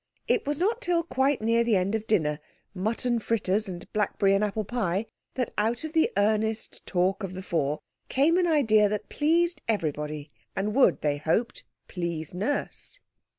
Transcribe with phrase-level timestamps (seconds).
[0.27, 4.63] It was not till quite near the end of dinner—mutton fritters and blackberry and apple
[4.65, 10.31] pie—that out of the earnest talk of the four came an idea that pleased everybody
[10.55, 12.97] and would, they hoped, please Nurse.